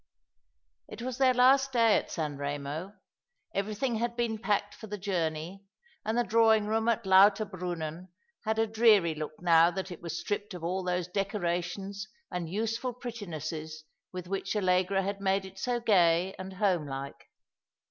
[0.87, 2.95] It was their last day at San Remo.
[3.53, 5.63] Everything had been packed for the journey,
[6.03, 8.09] and the drawing room at Lauter Brunnen
[8.43, 12.93] had a dreary look now that it was stripped of all those decorations and useful
[12.95, 17.29] prettinesses with which Allegra had made it so gay and home like.